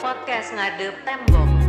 podcast 0.00 0.56
ngadep 0.56 0.96
tembok. 1.04 1.59